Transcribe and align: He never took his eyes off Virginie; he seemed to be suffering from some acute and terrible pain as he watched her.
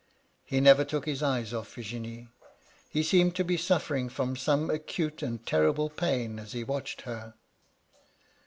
He 0.43 0.59
never 0.61 0.83
took 0.83 1.05
his 1.05 1.21
eyes 1.21 1.53
off 1.53 1.75
Virginie; 1.75 2.27
he 2.89 3.03
seemed 3.03 3.35
to 3.35 3.43
be 3.43 3.55
suffering 3.55 4.09
from 4.09 4.35
some 4.35 4.71
acute 4.71 5.21
and 5.21 5.45
terrible 5.45 5.91
pain 5.91 6.39
as 6.39 6.53
he 6.53 6.63
watched 6.63 7.01
her. 7.01 7.35